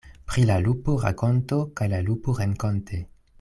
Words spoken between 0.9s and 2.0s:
rakonto, kaj